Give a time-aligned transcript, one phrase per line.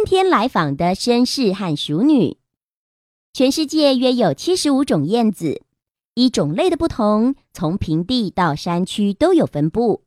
[0.00, 2.38] 春天来访的绅士和淑女。
[3.34, 5.60] 全世界约有七十五种燕子，
[6.14, 10.04] 依种类的不同，从平地到山区都有分布。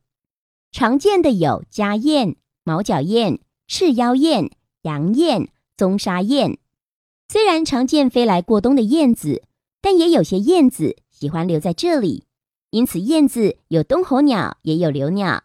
[0.72, 2.34] 常见的有家燕、
[2.64, 4.50] 毛角燕、赤腰燕、
[4.82, 6.58] 洋燕、棕沙燕。
[7.28, 9.44] 虽然常见飞来过冬的燕子，
[9.80, 12.24] 但也有些燕子喜欢留在这里。
[12.70, 15.44] 因此，燕子有冬候鸟，也有留鸟。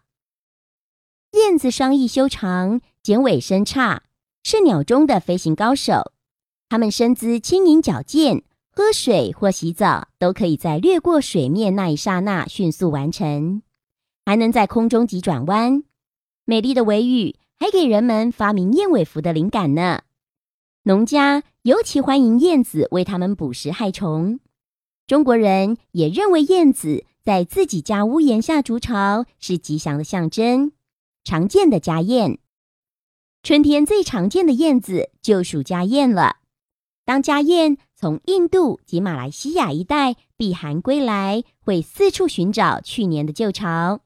[1.33, 4.01] 燕子双翼修长，剪尾身叉，
[4.43, 6.11] 是鸟中的飞行高手。
[6.69, 13.63] 它们身姿轻盈矫健，喝水或洗澡都可以在掠过水面那一刹那迅速完成，
[14.25, 15.83] 还能在空中急转弯。
[16.45, 20.01] 美丽的尾羽还给人们发明燕尾服的灵感呢。
[20.83, 24.39] 农家尤其欢迎燕子为它们捕食害虫。
[25.05, 30.71] 中国人也认为燕子在自己家屋檐下筑巢是吉祥的象征。
[31.23, 32.39] 常见的家燕，
[33.41, 36.37] 春天最常见的燕子就属家燕了。
[37.05, 44.01] 当家燕从印度及马来西亚一带避寒归来，会四处寻找去年的旧巢，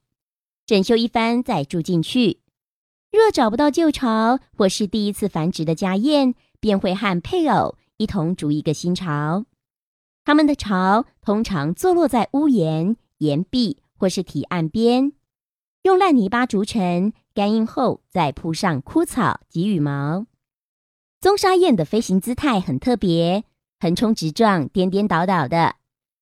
[0.65, 2.39] 整修一番再住进去。
[3.11, 9.45] 若找不到旧巢，或是第一次繁殖的家燕，便会和配偶一同筑一个新巢。
[10.23, 15.11] 它们的巢通常坐落在屋檐、岩壁或是堤岸边，
[15.81, 20.25] 用烂泥巴筑成，干硬后再铺上枯草及羽毛。
[21.19, 23.43] 棕沙燕的飞行姿态很特别，
[23.79, 25.75] 横冲直撞、颠颠倒倒的，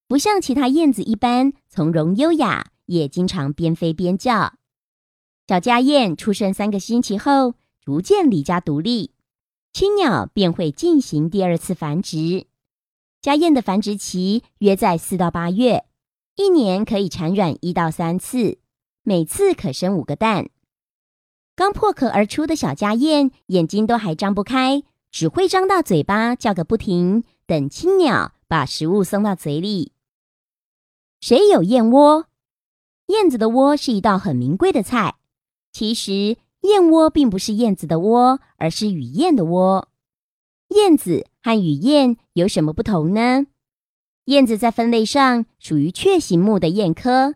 [0.06, 4.54] 不像其他燕子一般从容优雅，也经常边飞边叫。
[5.48, 9.10] 小家燕出生三个星期后，逐渐离家独立，
[9.72, 12.46] 青鸟便会进行第二次繁殖。
[13.20, 15.84] 家燕的繁殖期约在四到八月，
[16.36, 18.58] 一年可以产卵一到三次，
[19.02, 20.48] 每次可生五个蛋。
[21.54, 24.82] 刚破壳而出的小家燕，眼睛都还张不开。
[25.10, 29.92] 只会张大嘴巴叫个不停，等青鸟把食物送到嘴里。
[31.20, 32.26] 谁有燕窝？
[33.08, 35.16] 燕子的窝是一道很名贵的菜。
[35.70, 39.88] 其实燕窝并不是燕子的窝，而是雨燕的窝。
[40.68, 43.46] 燕子和雨燕有什么不同呢？
[44.24, 47.34] 燕子在分类上属于雀形目的燕科，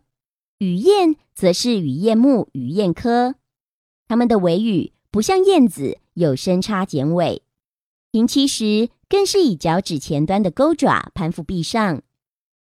[0.58, 3.34] 雨燕则是雨燕目雨燕科。
[4.08, 7.42] 它们的尾羽不像燕子有深叉剪尾。
[8.12, 12.02] 停栖时，更是以脚趾前端的钩爪攀附壁上。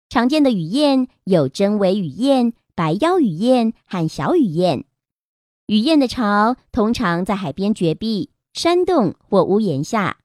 [0.10, 4.86] 常见的雨燕有真尾雨燕、白腰雨燕和小雨燕。
[5.68, 10.18] 雨燕的巢通常在海边绝壁、山洞或屋檐下，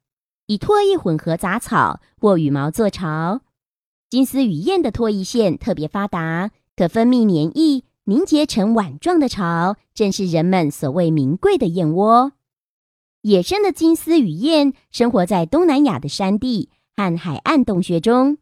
[0.46, 3.42] 以唾液混合杂草或羽毛做巢。
[4.10, 12.30] 金丝雨燕的唾液腺特别发达，可分泌黏液，凝结成碗状的巢，正是人们所谓名贵的燕窝。
[13.22, 18.38] 野生的金丝雨燕生活在东南亚的山地和海岸洞穴中。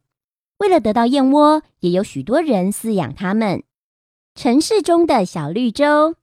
[0.59, 3.63] 为了得到燕窝，也有许多人饲养它们。
[4.35, 6.17] 城市中的小绿洲，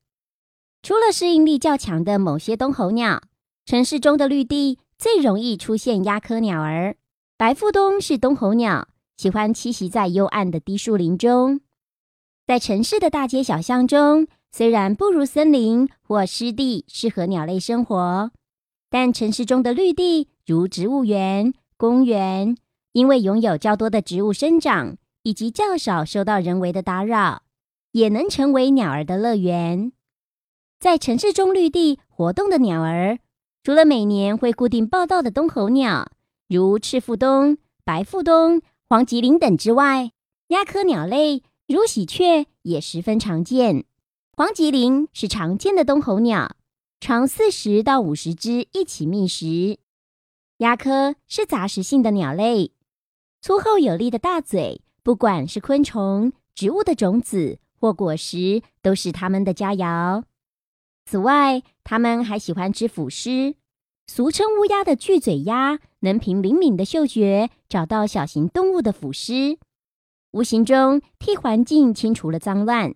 [0.83, 3.23] 除了适应力较强的某些冬候鸟，
[3.65, 6.95] 城市中的绿地最容易出现鸦科鸟儿。
[7.37, 8.87] 白腹鸫是冬候鸟，
[9.17, 11.61] 喜欢栖息在幽暗的低树林中。
[12.51, 18.29] 在城市的大街小巷中，虽然不如森林或湿地适合鸟类生活。
[18.89, 22.57] 但城市中的绿地，如植物园、公园，
[22.91, 27.43] 因为拥有较多的植物生长，以及较少受到人为的打扰，
[27.93, 29.93] 也能成为鸟儿的乐园。
[30.77, 33.19] 在城市中绿地活动的鸟儿，
[33.63, 36.11] 除了每年会固定报道的冬候鸟，
[36.49, 37.55] 如赤腹鸫、
[37.85, 40.11] 白腹鸫、黄吉林等之外，
[40.49, 43.85] 鸦科鸟类如喜鹊也十分常见。
[44.33, 46.55] 黄吉林是常见的冬候鸟。
[46.99, 49.79] 常四十到五十只一起觅食。
[50.57, 52.73] 鸦科是杂食性的鸟类，
[53.41, 60.23] 粗厚有力的大嘴，不管是昆虫、植物的种子或果实，都是它们的佳肴。
[61.05, 63.55] 此外，它们还喜欢吃腐尸，
[64.05, 69.57] 俗称乌鸦的巨嘴鸦，能凭灵敏的嗅觉找到小型动物的腐尸。
[70.31, 72.95] 无形中替环境清除了脏乱，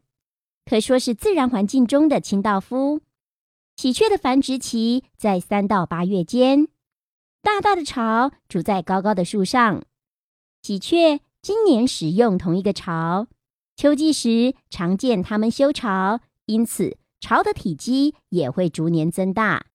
[0.66, 3.02] 可说是自然环境中的清道夫。
[3.76, 6.70] 喜鹊的繁殖期在三到八月间，
[7.42, 9.84] 大大的巢筑在高高的树上。
[10.62, 13.28] 喜鹊今年使用同一个巢，
[13.76, 19.66] 秋季时常见它们修巢，因此巢的体积也会逐年增大。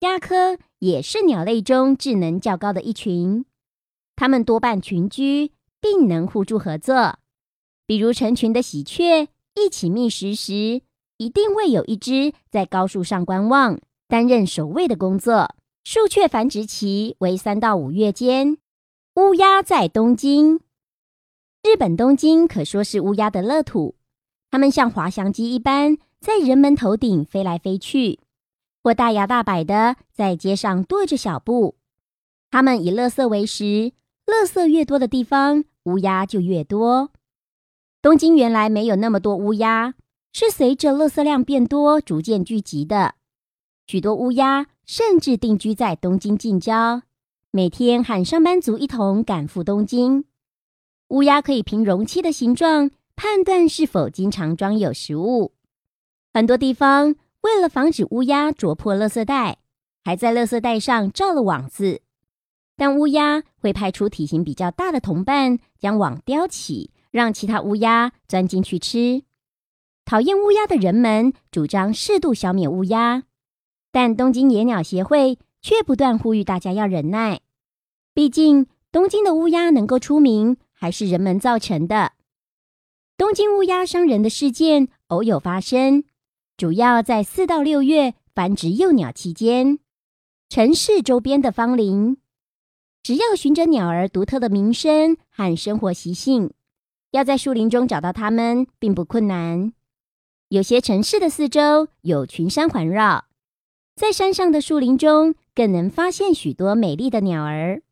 [0.00, 3.44] 鸦科也是鸟类中智能较高的一群，
[4.14, 5.53] 它们多半群居。
[5.84, 7.18] 并能互助合作，
[7.86, 10.80] 比如成群的喜鹊一起觅食时，
[11.18, 13.78] 一定会有一只在高树上观望，
[14.08, 15.54] 担任守卫的工作。
[15.84, 18.56] 树雀繁殖期为三到五月间。
[19.16, 20.60] 乌鸦在东京，
[21.62, 23.94] 日本东京可说是乌鸦的乐土，
[24.50, 28.20] 它们像滑翔机一般在人们头顶飞来飞去，
[28.82, 31.76] 或大摇大摆的在街上跺着小步。
[32.50, 33.92] 它们以乐色为食，
[34.24, 35.64] 乐色越多的地方。
[35.84, 37.10] 乌鸦就越多。
[38.02, 39.94] 东京原来没有那么多乌鸦，
[40.32, 43.14] 是随着垃圾量变多逐渐聚集的。
[43.86, 47.02] 许多乌鸦甚至定居在东京近郊，
[47.50, 50.24] 每天和上班族一同赶赴东京。
[51.08, 55.52] 乌鸦可以凭容器的形状判断是否经常装有食物。
[56.32, 59.58] 很多地方为了防止乌鸦啄破垃圾袋，
[60.02, 62.00] 还在垃圾袋上罩了网子。
[62.76, 69.22] 但乌鸦会派出体型比较大的同伴，将网叼起，让其他乌鸦钻进去吃。
[70.04, 73.22] 讨厌乌鸦的人们主张适度消灭乌鸦，
[73.92, 77.40] 但东京野鸟协会却不断呼吁大家要忍耐。
[78.12, 82.12] 毕竟，东京的乌鸦能够出名，还是人们造成的。
[83.16, 86.02] 东京乌鸦伤人的事件偶有发生，
[86.56, 89.78] 主要在四到六月繁殖幼鸟期间，
[90.48, 92.18] 城市周边的芳林。
[93.04, 96.50] 只要循着鸟儿独特的鸣声和生活习性，
[97.10, 99.74] 要在树林中找到它们并不困难。
[100.48, 103.26] 有些城市的四周有群山环绕，
[103.94, 107.82] 在山上的树林中更能发现许多美丽的鸟儿。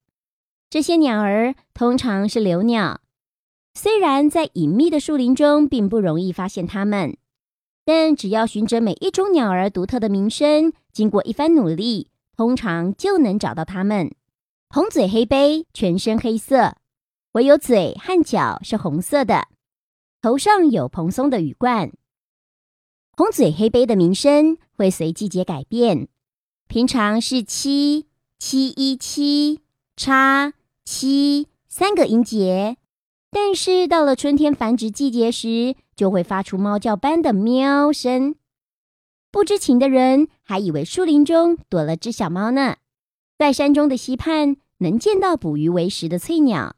[0.70, 3.02] 这些鸟儿通常是留鸟，
[3.74, 7.18] 虽然在隐秘的树林中并不容易发现它们，
[7.84, 14.10] 但只要循着每一种鸟儿独特的鸣声，经过一番努力，通常就能找到它们。
[14.74, 16.76] 红嘴黑背全身黑色，
[17.32, 19.48] 唯有嘴和脚是红色的，
[20.22, 21.92] 头上有蓬松的羽冠。
[23.14, 26.08] 红嘴黑背的鸣声会随季节改变，
[26.68, 28.06] 平常是七
[28.38, 29.60] 七一七
[29.94, 30.54] 叉
[30.86, 32.78] 七三个音节，
[33.30, 38.36] 但是到了春天繁殖季节时，就会发出猫叫般的喵声。
[39.30, 42.76] 不知情的人还以为树林中躲了只小猫呢。
[43.38, 46.76] 在山中的溪畔，能见到捕鱼为食的翠鸟。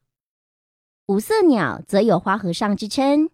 [1.07, 3.29] 五色鸟则有花和尚之称，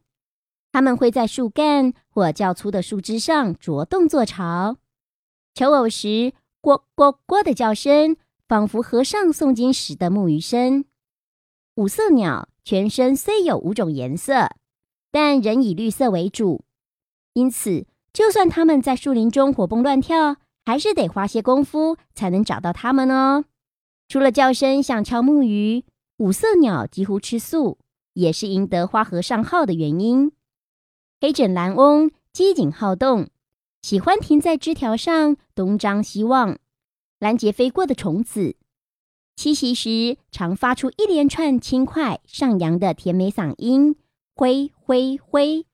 [0.73, 4.77] 它们会在树干或较粗的树枝上啄洞做巢。
[5.55, 8.17] 求偶时，呱呱呱的叫声，
[8.49, 10.85] 仿佛和尚诵经时的木鱼声。
[11.77, 14.51] 五色鸟全身虽有五种颜色，
[15.13, 16.65] 但仍以绿色为主，
[17.35, 20.37] 因此，就算它们在树林中活蹦乱跳。
[20.65, 23.45] 还是得花些功夫才能找到它们哦。
[24.09, 25.85] 除了叫声像敲木鱼，
[26.19, 27.79] 五色鸟几乎吃素，
[28.15, 30.33] 也是赢得花和尚号的原因。
[31.21, 33.29] 黑枕蓝翁机警好动，
[33.83, 36.59] 喜欢停在枝条上东张西望，
[37.19, 38.57] 拦截飞过的虫子。
[39.37, 43.97] 栖息时常发出一连串轻快上扬的甜美嗓音，
[44.35, 45.67] 灰灰灰。